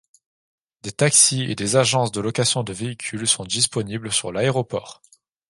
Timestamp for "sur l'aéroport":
4.11-5.03